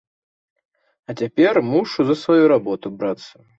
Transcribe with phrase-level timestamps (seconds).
[1.09, 3.35] А цяпер мушу за сваю работу брацца.